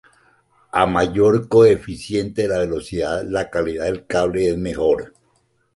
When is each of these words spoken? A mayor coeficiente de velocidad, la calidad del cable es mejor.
A 0.81 0.87
mayor 0.87 1.47
coeficiente 1.47 2.47
de 2.47 2.57
velocidad, 2.57 3.21
la 3.23 3.51
calidad 3.51 3.85
del 3.85 4.07
cable 4.07 4.49
es 4.49 4.57
mejor. 4.57 5.13